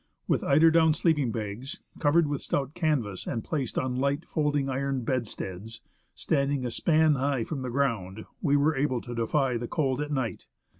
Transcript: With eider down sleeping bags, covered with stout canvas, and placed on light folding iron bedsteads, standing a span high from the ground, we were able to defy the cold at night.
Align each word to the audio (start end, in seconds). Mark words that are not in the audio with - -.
With 0.27 0.43
eider 0.43 0.71
down 0.71 0.95
sleeping 0.95 1.31
bags, 1.31 1.79
covered 1.99 2.25
with 2.25 2.41
stout 2.41 2.73
canvas, 2.73 3.27
and 3.27 3.43
placed 3.43 3.77
on 3.77 3.95
light 3.97 4.25
folding 4.25 4.67
iron 4.67 5.01
bedsteads, 5.03 5.81
standing 6.15 6.65
a 6.65 6.71
span 6.71 7.13
high 7.13 7.43
from 7.43 7.61
the 7.61 7.69
ground, 7.69 8.25
we 8.41 8.57
were 8.57 8.75
able 8.75 9.01
to 9.01 9.13
defy 9.13 9.57
the 9.57 9.67
cold 9.67 10.01
at 10.01 10.09
night. 10.11 10.47